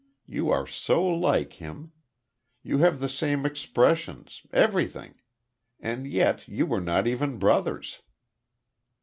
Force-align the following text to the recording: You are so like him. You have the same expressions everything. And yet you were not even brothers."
You 0.25 0.49
are 0.49 0.65
so 0.65 1.05
like 1.05 1.53
him. 1.53 1.91
You 2.63 2.79
have 2.79 2.99
the 2.99 3.07
same 3.07 3.45
expressions 3.45 4.47
everything. 4.51 5.21
And 5.79 6.07
yet 6.07 6.47
you 6.47 6.65
were 6.65 6.81
not 6.81 7.05
even 7.05 7.37
brothers." 7.37 8.01